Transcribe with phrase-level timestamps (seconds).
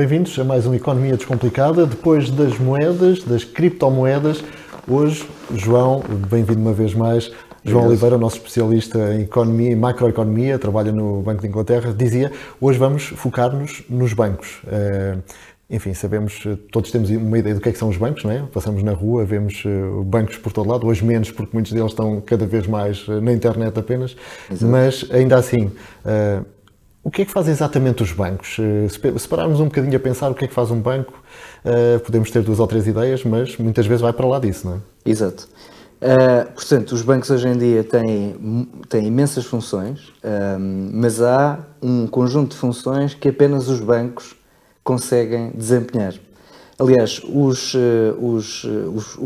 [0.00, 1.84] Bem-vindos a mais uma Economia Descomplicada.
[1.84, 4.42] Depois das moedas, das criptomoedas,
[4.88, 7.30] hoje, João, bem-vindo uma vez mais.
[7.62, 12.78] João Oliveira, nosso especialista em economia e macroeconomia, trabalha no Banco de Inglaterra, dizia: hoje
[12.78, 14.62] vamos focar-nos nos bancos.
[14.64, 15.22] Uh,
[15.68, 18.42] enfim, sabemos, todos temos uma ideia do que é que são os bancos, não é?
[18.50, 22.22] Passamos na rua, vemos uh, bancos por todo lado, hoje menos, porque muitos deles estão
[22.22, 24.16] cada vez mais uh, na internet apenas,
[24.50, 24.72] Exato.
[24.72, 25.70] mas ainda assim.
[27.02, 28.56] O que é que fazem exatamente os bancos?
[28.90, 31.22] Se pararmos um bocadinho a pensar o que é que faz um banco,
[32.04, 34.78] podemos ter duas ou três ideias, mas muitas vezes vai para lá disso, não é?
[35.06, 35.48] Exato.
[36.00, 42.06] Uh, portanto, os bancos hoje em dia têm, têm imensas funções, um, mas há um
[42.06, 44.34] conjunto de funções que apenas os bancos
[44.82, 46.14] conseguem desempenhar.
[46.78, 47.74] Aliás, os,
[48.18, 49.18] os, os,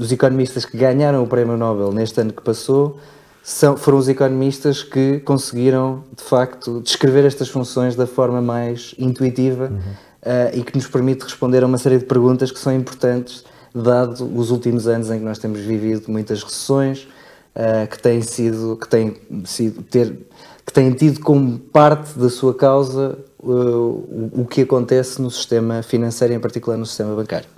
[0.00, 2.98] os, economistas que ganharam o Prémio Nobel neste ano que passou
[3.44, 9.70] são, foram os economistas que conseguiram, de facto, descrever estas funções da forma mais intuitiva
[9.70, 10.58] uhum.
[10.58, 14.50] e que nos permite responder a uma série de perguntas que são importantes dado os
[14.50, 17.08] últimos anos em que nós temos vivido muitas recessões,
[17.54, 20.16] uh, que têm sido, que têm sido ter,
[20.64, 25.82] que têm tido como parte da sua causa uh, o, o, que acontece no sistema
[25.82, 27.48] financeiro, em particular no sistema bancário.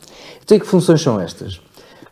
[0.42, 1.60] Então, que funções são estas?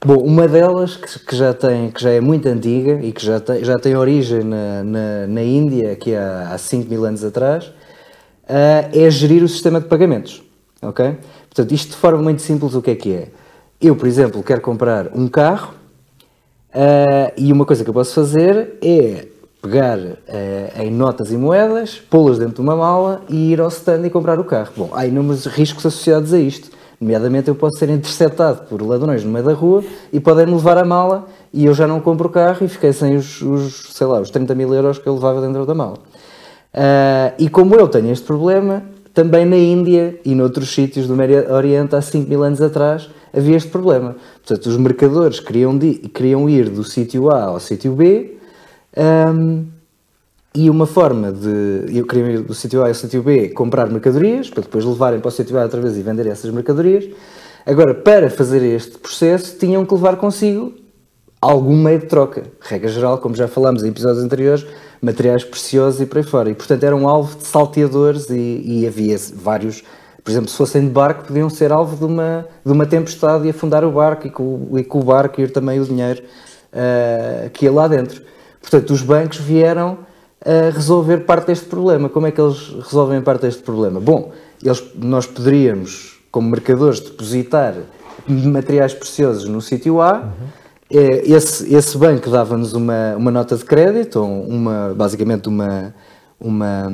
[0.07, 3.41] Bom, uma delas, que, que, já, tem, que já é muito antiga e que já
[3.41, 7.69] tem, já tem origem na, na, na Índia, que há, há 5 mil anos atrás,
[7.69, 7.73] uh,
[8.93, 10.43] é gerir o sistema de pagamentos.
[10.83, 11.17] Ok?
[11.49, 13.29] Portanto, isto de forma muito simples, o que é que é?
[13.81, 15.73] Eu, por exemplo, quero comprar um carro
[16.75, 19.27] uh, e uma coisa que eu posso fazer é
[19.63, 24.05] pegar uh, em notas e moedas, pô-las dentro de uma mala e ir ao stand
[24.05, 24.73] e comprar o carro.
[24.77, 26.84] Bom, há inúmeros riscos associados a isto.
[27.05, 30.87] Nomeadamente, eu posso ser interceptado por ladrões no meio da rua e podem-me levar a
[30.87, 34.21] mala e eu já não compro o carro e fiquei sem os, os, sei lá,
[34.21, 35.99] os 30 mil euros que eu levava dentro da mala.
[36.73, 41.53] Uh, e como eu tenho este problema, também na Índia e noutros sítios do Médio
[41.53, 44.17] Oriente, há 5 mil anos atrás, havia este problema.
[44.43, 48.39] Portanto, os mercadores queriam, queriam ir do sítio A ao sítio B
[48.97, 49.67] um,
[50.55, 51.97] e uma forma de.
[51.97, 55.29] Eu queria ir do sítio A ao sítio B comprar mercadorias para depois levarem para
[55.29, 57.05] o sítio A outra vez e vender essas mercadorias.
[57.67, 60.73] Agora, para fazer este processo, tinham que levar consigo
[61.41, 62.45] algum meio de troca.
[62.61, 64.67] Regra geral, como já falámos em episódios anteriores,
[65.01, 66.51] materiais preciosos e por aí fora.
[66.51, 69.83] E, portanto, era um alvo de salteadores e, e havia vários
[70.25, 73.51] por exemplo, se fossem de barco, podiam ser alvo de uma, de uma tempestade e
[73.51, 76.23] afundar o barco e com, e com o barco ir também o dinheiro
[76.73, 78.23] uh, que ia lá dentro.
[78.59, 79.99] Portanto, os bancos vieram
[80.45, 82.09] a resolver parte deste problema.
[82.09, 84.01] Como é que eles resolvem parte deste problema?
[84.01, 84.33] Bom,
[84.63, 87.75] eles, nós poderíamos, como mercadores, depositar
[88.27, 90.21] materiais preciosos no sítio A.
[90.21, 90.65] Uhum.
[90.91, 95.95] Esse, esse banco dava-nos uma, uma nota de crédito, ou uma, basicamente uma,
[96.39, 96.93] uma,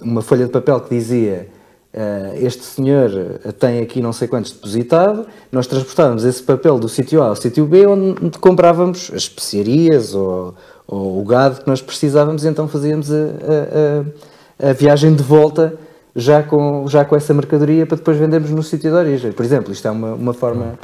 [0.00, 1.48] uma folha de papel que dizia
[1.90, 3.10] Uh, este senhor
[3.58, 7.64] tem aqui não sei quantos depositado, nós transportávamos esse papel do sítio A ao sítio
[7.64, 10.54] B, onde comprávamos as especiarias ou,
[10.88, 15.22] ou, o gado que nós precisávamos, e então fazíamos a, a, a, a, viagem de
[15.22, 15.74] volta
[16.16, 19.30] já com, já com essa mercadoria para depois vendermos no sítio de origem.
[19.30, 20.78] Por exemplo, isto é uma, uma forma.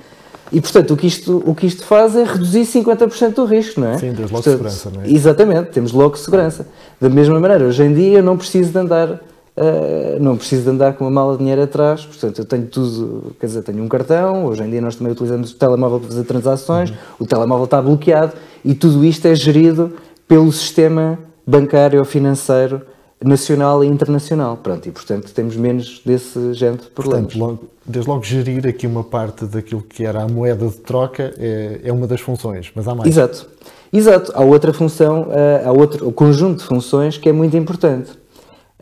[0.52, 3.88] E portanto, o que, isto, o que isto faz é reduzir 50% do risco, não
[3.88, 3.98] é?
[3.98, 5.10] Sim, temos logo portanto, segurança, não é?
[5.10, 6.66] Exatamente, temos logo segurança.
[7.00, 9.20] Da mesma maneira, hoje em dia eu não preciso de andar
[9.56, 13.36] Uh, não preciso de andar com uma mala de dinheiro atrás, portanto eu tenho tudo,
[13.38, 16.24] quer dizer, tenho um cartão, hoje em dia nós também utilizamos o telemóvel para fazer
[16.24, 16.96] transações, uhum.
[17.20, 18.32] o telemóvel está bloqueado
[18.64, 19.92] e tudo isto é gerido
[20.26, 21.16] pelo sistema
[21.46, 22.82] bancário ou financeiro
[23.22, 27.32] nacional e internacional, pronto, e portanto temos menos desse género de problemas.
[27.32, 31.32] Portanto, logo, desde logo gerir aqui uma parte daquilo que era a moeda de troca
[31.38, 33.08] é, é uma das funções, mas há mais.
[33.08, 33.48] Exato,
[33.92, 38.23] exato, há outra função, uh, há outro conjunto de funções que é muito importante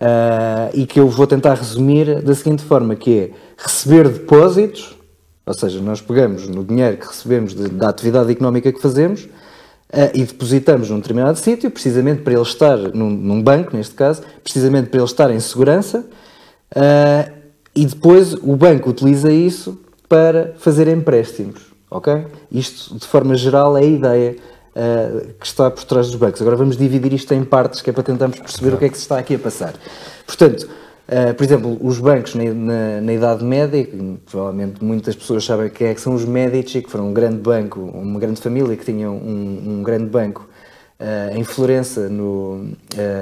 [0.02, 4.98] uh, e que eu vou tentar resumir da seguinte forma, que é receber depósitos,
[5.46, 10.10] ou seja, nós pegamos no dinheiro que recebemos de, da atividade económica que fazemos uh,
[10.12, 14.88] e depositamos num determinado sítio, precisamente para ele estar, num, num, banco neste caso, precisamente
[14.88, 16.04] para ele estar em segurança,
[16.76, 17.32] uh,
[17.74, 22.26] e depois o banco utiliza isso para fazer empréstimos, ok?
[22.50, 24.36] Isto, de forma geral, é a ideia
[24.76, 26.40] uh, que está por trás dos bancos.
[26.40, 28.96] Agora vamos dividir isto em partes, que é para tentarmos perceber o que é que
[28.96, 29.74] se está aqui a passar.
[30.26, 30.68] Portanto,
[31.08, 33.88] uh, por exemplo, os bancos na, na, na, Idade Média,
[34.26, 37.80] provavelmente muitas pessoas sabem que, é, que são os Medici, que foram um grande banco,
[37.80, 40.48] uma grande família que tinham um, um grande banco
[41.00, 42.68] uh, em Florença no,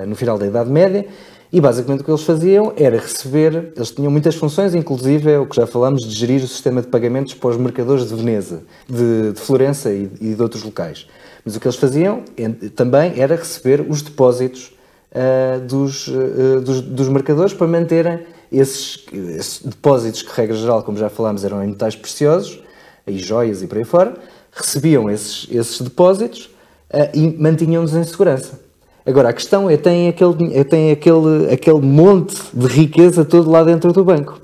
[0.06, 1.06] no final da Idade Média.
[1.52, 5.46] E basicamente o que eles faziam era receber, eles tinham muitas funções, inclusive é o
[5.46, 9.32] que já falámos, de gerir o sistema de pagamentos para os mercadores de Veneza, de,
[9.32, 11.08] de Florença e, e de outros locais.
[11.44, 12.22] Mas o que eles faziam
[12.74, 14.72] também era receber os depósitos
[15.12, 18.20] uh, dos, uh, dos, dos, marcadores para manterem
[18.52, 22.60] esses, esses, depósitos que, regra geral, como já falámos, eram em metais preciosos,
[23.06, 24.14] e joias e por aí fora,
[24.52, 26.50] recebiam esses, esses depósitos
[26.92, 28.60] uh, e mantinham-nos em segurança.
[29.04, 33.92] Agora, a questão é, tem aquele, tem aquele, aquele monte de riqueza todo lá dentro
[33.92, 34.40] do banco.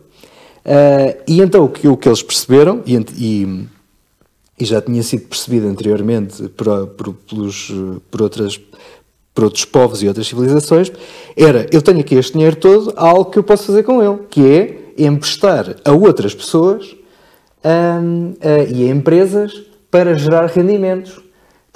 [0.64, 3.68] Uh, e então o que, o que eles perceberam, e, e,
[4.58, 7.72] e já tinha sido percebido anteriormente por, por, pelos,
[8.10, 8.60] por, outras,
[9.34, 10.90] por outros povos e outras civilizações,
[11.36, 14.24] era, eu tenho aqui este dinheiro todo, há algo que eu posso fazer com ele,
[14.30, 16.96] que é emprestar a outras pessoas
[17.64, 19.52] um, uh, e a empresas
[19.90, 21.26] para gerar rendimentos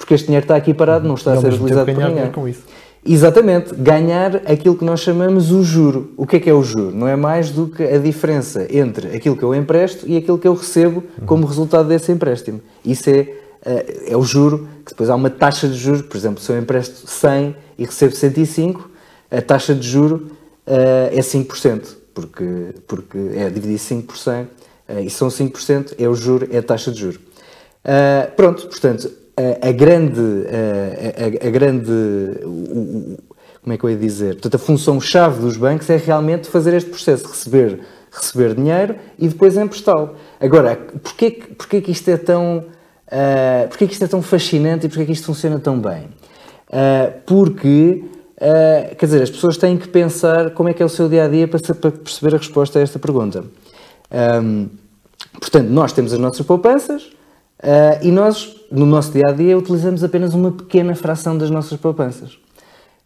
[0.01, 2.31] porque este dinheiro está aqui parado, não está a ser utilizado por ninguém.
[2.31, 2.63] Com isso.
[3.03, 6.13] Exatamente, ganhar aquilo que nós chamamos o juro.
[6.15, 6.95] O que é que é o juro?
[6.95, 10.47] Não é mais do que a diferença entre aquilo que eu empresto e aquilo que
[10.47, 12.61] eu recebo como resultado desse empréstimo.
[12.85, 13.27] Isso é,
[13.65, 16.59] eh, é o juro, que depois há uma taxa de juros, por exemplo, se eu
[16.59, 18.91] empresto 100 e recebo 105,
[19.31, 20.29] a taxa de juro
[20.67, 24.45] eh, é 5%, porque, porque é dividir 5%,
[24.87, 27.19] eh, e são 5%, é o juro, é a taxa de juro.
[28.35, 29.20] pronto, portanto,
[29.61, 31.91] a, grande, a, a, a grande
[32.43, 33.17] o,
[33.61, 34.33] como é que eu ia dizer?
[34.33, 37.79] Portanto, a função-chave dos bancos é realmente fazer este processo, receber,
[38.11, 40.15] receber dinheiro e depois emprestá-lo.
[40.39, 44.89] Agora, porquê, porquê que isto é tão, uh, porquê que isto é tão fascinante e
[44.89, 46.05] porquê que isto funciona tão bem?
[46.69, 48.03] Uh, porque,
[48.37, 51.47] uh, quer dizer, as pessoas têm que pensar como é que é o seu dia-a-dia
[51.47, 53.43] -dia para, para perceber a resposta a esta pergunta.
[54.43, 54.69] Um,
[55.39, 57.11] portanto, nós temos as nossas poupanças,
[57.61, 61.79] Uh, e nós, no nosso dia a dia, utilizamos apenas uma pequena fração das nossas
[61.79, 62.39] poupanças.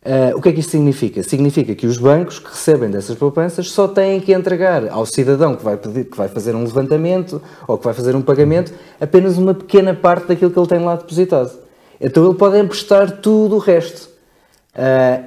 [0.05, 1.23] Uh, o que é que isto significa?
[1.23, 5.63] Significa que os bancos que recebem dessas poupanças só têm que entregar ao cidadão que
[5.63, 8.71] vai, pedir, que vai fazer um levantamento ou que vai fazer um pagamento
[9.01, 11.51] apenas uma pequena parte daquilo que ele tem lá depositado.
[11.99, 14.09] Então ele pode emprestar tudo o resto.
[14.75, 15.25] Uh,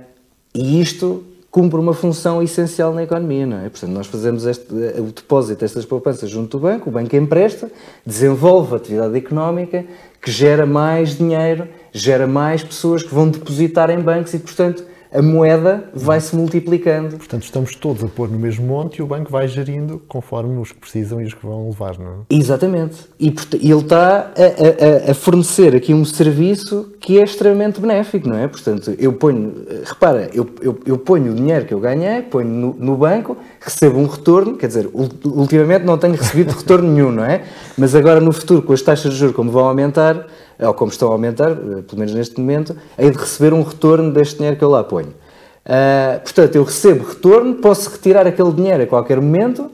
[0.54, 1.24] e isto
[1.58, 3.68] cumpre uma função essencial na economia, não é?
[3.68, 7.68] Portanto, nós fazemos este, o depósito destas poupanças junto do banco, o banco empresta,
[8.06, 9.84] desenvolve atividade económica
[10.22, 15.22] que gera mais dinheiro, gera mais pessoas que vão depositar em bancos e, portanto, a
[15.22, 17.16] moeda vai se multiplicando.
[17.16, 20.72] Portanto, estamos todos a pôr no mesmo monte e o banco vai gerindo conforme os
[20.72, 22.34] que precisam e os que vão levar, não é?
[22.34, 23.08] Exatamente.
[23.18, 28.36] E ele está a, a, a, fornecer aqui um serviço que é extremamente benéfico, não
[28.36, 28.46] é?
[28.46, 32.74] Portanto, eu ponho, repara, eu, eu, eu ponho o dinheiro que eu ganhei, ponho no,
[32.74, 34.88] no, banco, recebo um retorno, quer dizer,
[35.24, 37.44] ultimamente não tenho recebido retorno nenhum, não é?
[37.76, 40.26] Mas agora no futuro, com as taxas de juros como vão aumentar,
[40.58, 44.12] ou como estão a aumentar, eh, pelo menos neste momento, hei de receber um retorno
[44.12, 45.14] deste dinheiro que eu lá ponho.
[45.68, 49.70] Uh, portanto, eu recebo retorno, posso retirar aquele dinheiro a qualquer momento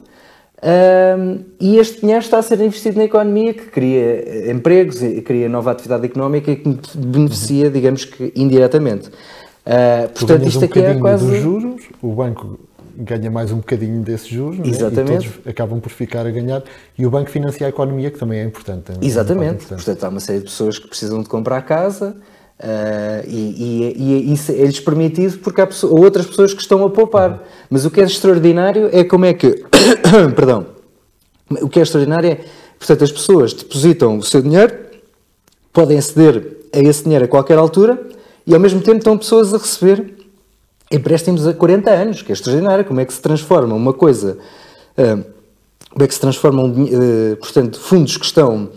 [0.58, 5.48] uh, e este dinheiro está a ser investido na economia que cria eh, empregos, cria
[5.48, 9.08] nova atividade económica e que me beneficia, digamos que indiretamente.
[9.08, 11.26] Uh, portanto, isto um aqui é quase.
[11.26, 12.58] Dos juros, o banco
[12.96, 15.26] ganha mais um bocadinho desses juros Exatamente.
[15.26, 16.62] e todos acabam por ficar a ganhar
[16.96, 18.92] e o banco financia a economia que também é importante.
[18.92, 19.84] É Exatamente, importante.
[19.84, 22.16] portanto há uma série de pessoas que precisam de comprar casa
[22.60, 26.90] uh, e, e, e, isso é-lhes permitido porque há pessoas, outras pessoas que estão a
[26.90, 27.38] poupar, uhum.
[27.70, 29.64] mas o que é extraordinário é como é que,
[30.34, 30.66] perdão,
[31.50, 32.40] o que é extraordinário é,
[32.78, 34.74] portanto as pessoas depositam o seu dinheiro,
[35.72, 38.00] podem aceder a esse dinheiro a qualquer altura
[38.46, 40.23] e ao mesmo tempo estão pessoas a receber
[40.90, 42.84] empréstimos a 40 anos, que é extraordinário.
[42.84, 44.38] Como é que se transforma uma coisa,
[44.98, 45.24] uh,
[45.90, 48.70] como é que se transformam, uh, portanto, fundos que estão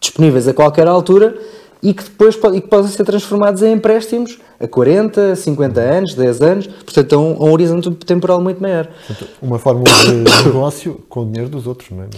[0.00, 1.36] disponíveis a qualquer altura
[1.82, 6.42] e que depois e que podem ser transformados em empréstimos a 40, 50 anos, 10
[6.42, 8.88] anos, portanto a um, a um horizonte temporal muito maior.
[9.06, 10.12] Portanto, uma fórmula de
[10.46, 12.08] negócio com o dinheiro dos outros, não é?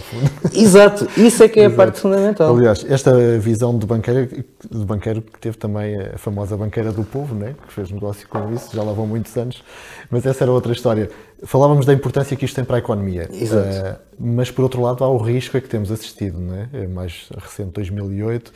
[0.53, 1.81] Exato, isso é que é Exato.
[1.81, 2.55] a parte fundamental.
[2.55, 7.35] Aliás, esta visão do banqueiro, do banqueiro que teve também a famosa banqueira do povo,
[7.35, 7.55] né?
[7.67, 9.61] que fez negócio com isso, já lá vão muitos anos,
[10.09, 11.09] mas essa era outra história.
[11.43, 15.09] Falávamos da importância que isto tem para a economia, uh, mas por outro lado há
[15.09, 16.69] o risco a que temos assistido, não é?
[16.71, 18.53] é mais recente, 2008, uh,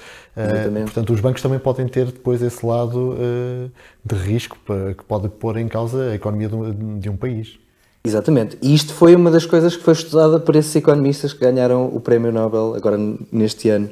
[0.83, 3.69] portanto os bancos também podem ter depois esse lado uh,
[4.05, 7.59] de risco para, que pode pôr em causa a economia de um, de um país.
[8.05, 8.55] Exatamente.
[8.61, 11.99] E isto foi uma das coisas que foi estudada por esses economistas que ganharam o
[11.99, 12.97] Prémio Nobel agora
[13.31, 13.89] neste ano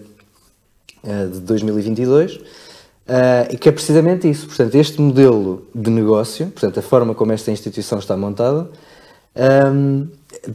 [1.03, 2.39] de 2022
[3.03, 4.48] Uh, e que é precisamente isso.
[4.48, 8.69] Portanto, este modelo de negócio, portanto, a forma como esta instituição está montada,
[9.75, 10.07] um,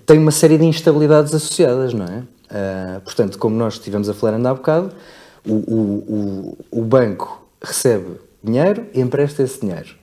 [0.07, 2.19] tem uma série de instabilidades associadas, não é?
[2.19, 4.93] Uh, portanto, como nós estivemos a falar ainda há bocado,
[5.47, 8.13] o, o, o, o banco recebe
[8.43, 9.95] dinheiro e empresta esse dinheiro.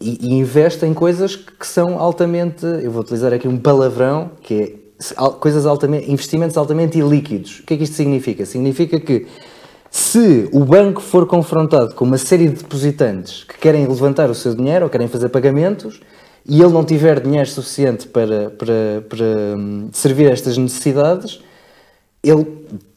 [0.00, 4.54] E, e, investe em coisas que são altamente, eu vou utilizar aqui um palavrão, que
[4.54, 4.72] é
[5.40, 7.60] coisas altamente, investimentos altamente ilíquidos.
[7.60, 8.44] O que é que isto significa?
[8.44, 9.26] Significa que
[9.90, 14.54] se o banco for confrontado com uma série de depositantes que querem levantar o seu
[14.54, 16.00] dinheiro ou querem fazer pagamentos
[16.46, 19.24] e ele não tiver dinheiro suficiente para, para, para
[19.56, 21.40] hum, servir estas necessidades,
[22.22, 22.46] ele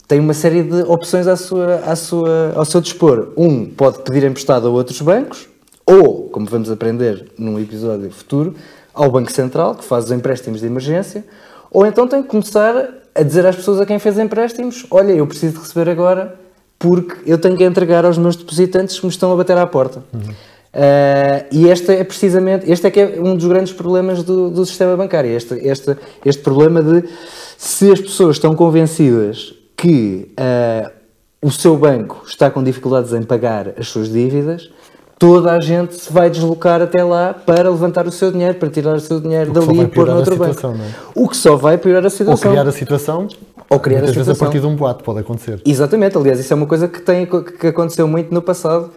[0.07, 3.33] tem uma série de opções à sua, à sua, ao seu dispor.
[3.37, 5.47] Um pode pedir emprestado a outros bancos,
[5.85, 8.55] ou, como vamos aprender num episódio futuro,
[8.93, 11.23] ao Banco Central, que faz os empréstimos de emergência,
[11.71, 15.25] ou então tem que começar a dizer às pessoas a quem fez empréstimos: Olha, eu
[15.25, 16.35] preciso de receber agora
[16.77, 20.03] porque eu tenho que entregar aos meus depositantes que me estão a bater à porta.
[20.13, 20.33] Uhum.
[20.73, 24.65] Uh, e este é precisamente, este é que é um dos grandes problemas do, do
[24.65, 27.09] sistema bancário, este, este, este problema de
[27.57, 30.89] se as pessoas estão convencidas que uh,
[31.41, 34.71] o seu banco está com dificuldades em pagar as suas dívidas,
[35.21, 38.95] toda a gente se vai deslocar até lá para levantar o seu dinheiro, para tirar
[38.95, 40.65] o seu dinheiro dali e pôr no outro banco.
[40.65, 40.73] É?
[41.13, 42.49] O que só vai piorar a situação.
[42.49, 43.27] Ou criar a situação.
[43.69, 44.23] Ou criar a situação.
[44.25, 45.61] vezes a partir de um boato pode acontecer.
[45.63, 48.89] Exatamente, aliás, isso é uma coisa que, tem, que aconteceu muito no passado.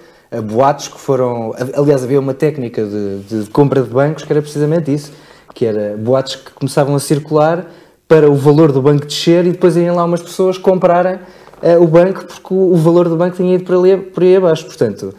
[0.50, 1.54] Boatos que foram.
[1.76, 5.12] Aliás, havia uma técnica de, de compra de bancos que era precisamente isso,
[5.54, 7.66] que era boatos que começavam a circular
[8.08, 11.86] para o valor do banco descer e depois iam lá umas pessoas comprarem uh, o
[11.86, 14.64] banco porque o, o, valor do banco tinha ido por, ali, por aí abaixo.
[14.64, 15.14] Portanto,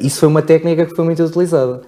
[0.00, 1.82] isso foi uma técnica que foi muito utilizada.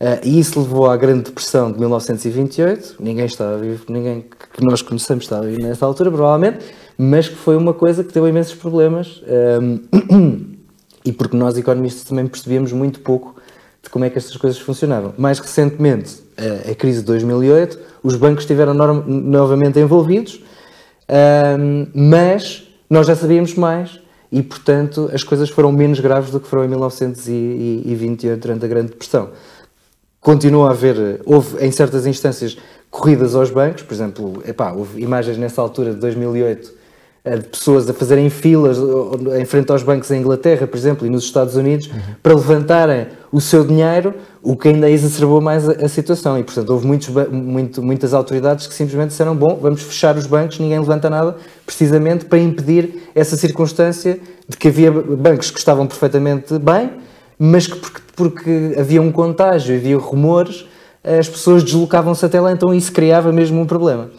[0.00, 2.96] Uh, e isso levou à Grande Depressão de 1928.
[2.98, 6.64] Ninguém estava vivo, ninguém que nós conhecemos estava vivo nessa altura, provavelmente,
[6.98, 9.22] mas que foi uma coisa que deu imensos problemas.
[9.62, 10.56] Um,
[11.04, 13.36] e porque nós, economistas, também percebíamos muito pouco
[13.82, 15.14] de como é que estas coisas funcionavam.
[15.16, 20.42] Mais recentemente, a, a crise de 2008 os bancos estiveram novamente envolvidos,
[21.58, 23.98] um, mas nós já sabíamos mais
[24.34, 28.88] e, portanto, as coisas foram menos graves do que foram em 1928 durante a Grande
[28.88, 29.30] Depressão.
[30.20, 32.58] Continua a haver, houve em certas instâncias
[32.90, 36.83] corridas aos bancos, por exemplo, epá, houve imagens nessa altura de 2008
[37.24, 38.76] de pessoas a fazerem filas
[39.40, 41.98] em frente aos bancos em Inglaterra, por exemplo, e nos Estados Unidos, uhum.
[42.22, 44.12] para levantarem o seu dinheiro,
[44.42, 46.38] o que ainda exacerbou mais a, situação.
[46.38, 50.58] E, portanto, houve muitos, muito, muitas autoridades que simplesmente disseram: bom, vamos fechar os bancos,
[50.58, 56.58] ninguém levanta nada, precisamente para impedir essa circunstância de que havia bancos que estavam perfeitamente
[56.58, 56.90] bem,
[57.38, 60.66] mas que porque, porque havia um contágio, havia rumores,
[61.02, 64.10] as pessoas deslocavam-se até lá, então isso criava mesmo um problema.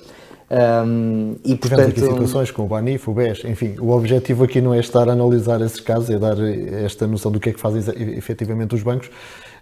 [0.50, 4.62] Um, e, Tivemos portanto, aqui situações com o Banif, o BES, enfim, o objetivo aqui
[4.62, 6.38] não é estar a analisar esses casos, é dar
[6.84, 7.82] esta noção do que é que fazem
[8.16, 9.10] efetivamente os bancos,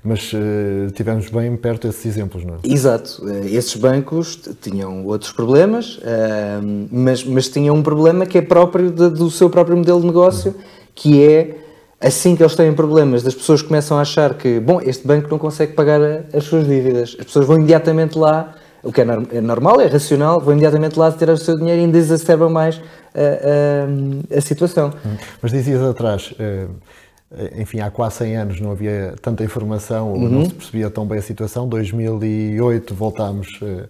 [0.04, 2.58] mas uh, tivemos bem perto esses exemplos, não é?
[2.66, 8.42] Exato, uh, esses bancos tinham outros problemas, uh, mas, mas tinham um problema que é
[8.42, 10.64] próprio de, do seu próprio modelo de negócio, uhum.
[10.94, 11.60] que é
[12.02, 15.38] assim que eles têm problemas, as pessoas começam a achar que, bom, este banco não
[15.38, 16.02] consegue pagar
[16.34, 20.40] as suas dívidas, as pessoas vão imediatamente lá o que é, é, normal, é racional,
[20.42, 22.82] vou imediatamente lá ter o seu dinheiro e ainda exacerba mais
[23.16, 24.94] a, a, a situação.
[25.06, 25.16] Hum.
[25.42, 26.68] Mas dizias atrás, eh,
[27.58, 30.30] enfim, há quase 100 anos não havia tanta informação, uhum.
[30.30, 31.68] não se percebia tão bem a situação.
[31.68, 33.86] 2008 voltámos eh,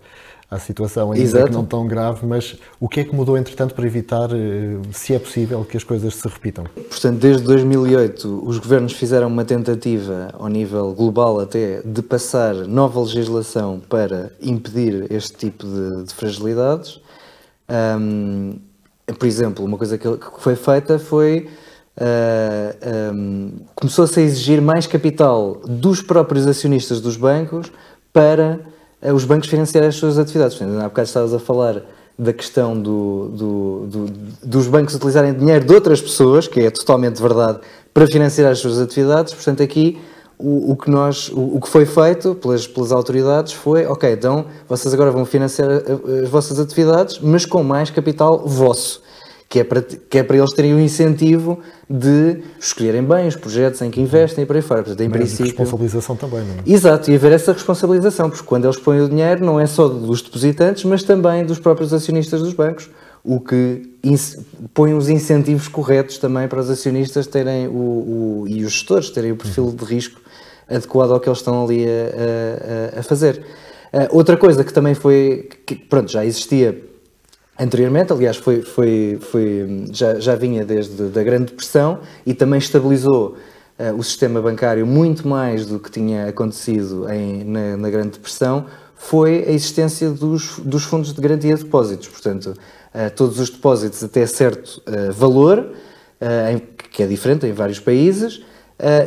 [0.53, 1.45] à situação ainda Exato.
[1.47, 5.13] que não tão grave, mas o que é que mudou entretanto para evitar, eh, se
[5.13, 6.65] é possível, que as coisas se repitam?
[6.89, 12.99] Portanto, desde 2008 os governos fizeram uma tentativa ao nível global até de passar nova
[13.01, 17.01] legislação para impedir este tipo de, de fragilidades.
[17.69, 18.59] Um,
[19.17, 20.07] por exemplo, uma coisa que
[20.39, 21.49] foi feita foi
[21.97, 27.71] uh, um, começou-se a exigir mais capital dos próprios acionistas dos bancos
[28.11, 28.59] para
[29.11, 30.61] os bancos financiarem as suas atividades.
[30.61, 31.81] Há bocado estavas a falar
[32.17, 34.05] da questão do, do, do,
[34.43, 37.59] dos bancos utilizarem dinheiro de outras pessoas, que é totalmente verdade,
[37.93, 39.33] para financiar as suas atividades.
[39.33, 39.99] Portanto, aqui
[40.37, 44.45] o, o que, nós, o, o, que foi feito pelas, pelas autoridades foi: ok, então
[44.67, 45.69] vocês agora vão financiar
[46.21, 49.01] as vossas atividades, mas com mais capital vosso
[49.53, 53.79] que é, para, que é para eles terem o incentivo de escolherem bem os projetos
[53.83, 54.81] em que investem e por aí fora.
[54.81, 55.45] Portanto, em Mas princípio...
[55.45, 56.57] responsabilização também, não é?
[56.65, 60.23] Exato, e haver essa responsabilização, porque quando eles põem o dinheiro não é só dos
[60.23, 62.89] depositantes, mas também dos próprios acionistas dos bancos,
[63.23, 63.93] o que
[64.73, 69.33] põe os incentivos corretos também para os acionistas terem o, o e os gestores terem
[69.33, 70.19] o perfil de risco
[70.67, 73.37] adequado ao que eles estão ali a, a, a fazer.
[73.93, 76.75] Uh, outra coisa que também foi, que, pronto, já existia
[77.59, 83.35] anteriormente, aliás, foi, foi, foi, já, já vinha desde a Grande Depressão e também estabilizou
[83.79, 88.65] uh, o sistema bancário muito mais do que tinha acontecido em, na, na, Grande Depressão,
[88.95, 92.07] foi a existência dos, dos fundos de garantia de depósitos.
[92.07, 95.71] Portanto, uh, todos os depósitos até certo uh, valor,
[96.49, 98.41] em, que é diferente em vários países,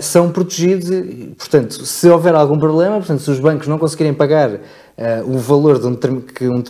[0.02, 0.90] são protegidos,
[1.38, 4.60] portanto, se houver algum problema, portanto, se os bancos não conseguirem pagar
[4.98, 6.62] uh, o valor de um, que um,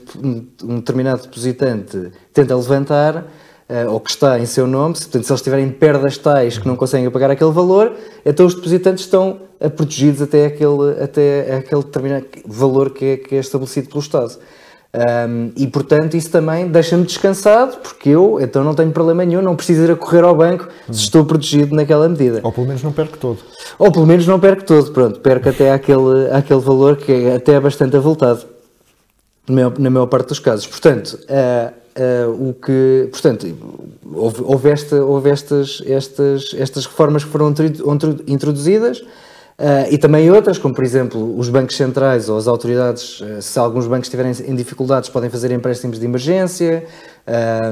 [0.64, 5.42] um, determinado depositante tenta levantar, uh, ou que está em seu nome, portanto, se eles
[5.42, 7.92] tiverem perdas tais que não conseguem pagar aquele valor,
[8.24, 9.40] então os depositantes estão
[9.74, 14.38] protegidos até aquele, até aquele determinado valor que é, que é estabelecido pelo Estado.
[14.96, 19.54] Um, e portanto isso também deixa-me descansado, porque eu então não tenho problema nenhum, não
[19.54, 22.40] preciso ir a correr ao banco se estou protegido naquela medida.
[22.42, 23.38] Ou pelo menos não perco todo.
[23.78, 27.60] Ou pelo menos não perco todo, pronto, perco até aquele, aquele valor que é até
[27.60, 28.44] bastante avultado,
[29.78, 30.66] na maior parte dos casos.
[30.66, 33.46] Portanto, uh, uh, o que, portanto
[34.14, 37.52] houve, houve, esta, houve estas, estas, estas reformas que foram
[38.26, 39.02] introduzidas,
[39.58, 43.58] Uh, e também outras, como por exemplo os bancos centrais ou as autoridades, uh, se
[43.58, 46.84] alguns bancos estiverem em dificuldades, podem fazer empréstimos de emergência,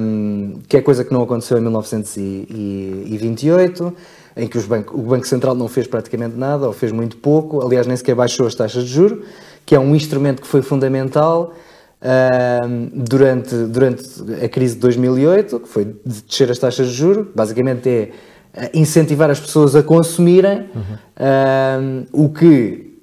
[0.00, 3.94] um, que é coisa que não aconteceu em 1928,
[4.34, 7.86] em que banco, o Banco Central não fez praticamente nada, ou fez muito pouco, aliás,
[7.86, 9.22] nem sequer baixou as taxas de juros,
[9.66, 11.52] que é um instrumento que foi fundamental.
[12.92, 14.04] Durante, durante
[14.44, 18.10] a crise de 2008, que foi de descer as taxas de juros, basicamente é
[18.72, 22.06] incentivar as pessoas a consumirem uhum.
[22.12, 22.94] o que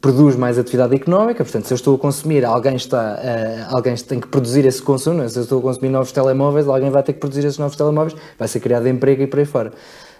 [0.00, 4.20] produz mais atividade económica, portanto, se eu estou a consumir, alguém está, uh, alguém tem
[4.20, 5.28] que produzir esse consumo, é?
[5.28, 8.16] se eu estou a consumir novos telemóveis, alguém vai ter que produzir esses novos telemóveis,
[8.38, 9.72] vai ser criado emprego e por aí fora.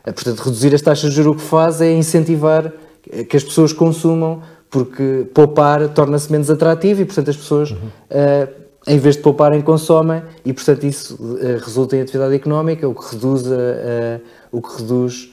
[0.06, 2.72] Uh, portanto, reduzir as taxas de juros o que faz é incentivar
[3.28, 7.76] que as pessoas consumam, porque poupar torna-se menos atrativo e, portanto, as pessoas, uhum.
[7.78, 8.48] uh,
[8.86, 13.44] em vez de pouparem, consomem e, portanto, isso resulta em atividade económica, o que reduz
[13.50, 14.20] a
[14.50, 15.32] o que reduz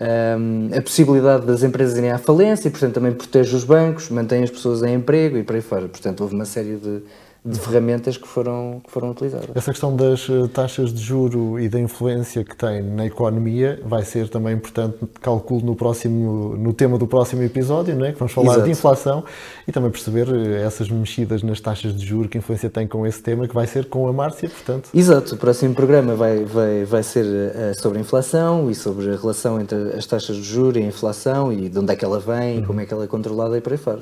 [0.00, 4.42] um, a possibilidade das empresas irem à falência e, portanto, também protege os bancos, mantém
[4.42, 5.88] as pessoas em emprego e por aí fora.
[5.88, 7.02] Portanto, houve uma série de,
[7.44, 9.50] de ferramentas que foram, que foram utilizadas.
[9.54, 14.02] Essa questão das eh, taxas de juro e da influência que tem na economia vai
[14.02, 18.12] ser também importante, calculo, no, próximo, no tema do próximo episódio, não é?
[18.12, 18.64] que vamos falar Exato.
[18.64, 19.24] de inflação
[19.68, 23.20] e também perceber eh, essas mexidas nas taxas de juro, que influência tem com esse
[23.20, 24.88] tema, que vai ser com a Márcia, portanto.
[24.94, 29.16] Exato, o próximo programa vai, vai, vai ser uh, sobre a inflação e sobre a
[29.16, 32.18] relação entre as taxas de juro e a inflação e de onde é que ela
[32.18, 32.64] vem, uhum.
[32.64, 34.00] como é que ela é controlada e por aí fora.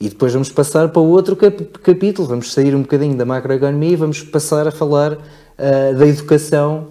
[0.00, 3.90] E depois vamos passar para o outro cap capítulo, vamos sair um bocadinho da macroeconomia
[3.90, 6.88] e vamos passar a falar uh, da educação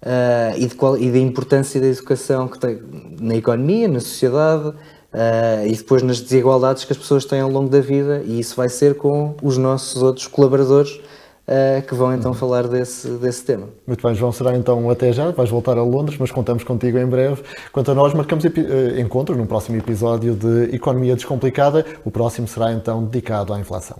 [0.00, 2.80] uh, e, de qual, e da importância da educação que tem
[3.20, 7.68] na economia, na sociedade uh, e depois nas desigualdades que as pessoas têm ao longo
[7.68, 8.22] da vida.
[8.24, 11.00] E isso vai ser com os nossos outros colaboradores
[11.86, 13.68] que vão então falar desse, desse tema.
[13.86, 17.06] Muito bem, João, será então até já, vais voltar a Londres, mas contamos contigo em
[17.06, 17.42] breve.
[17.70, 21.84] Quanto a nós, marcamos eh, encontro num próximo episódio de Economia Descomplicada.
[22.04, 23.98] O próximo será então dedicado à inflação.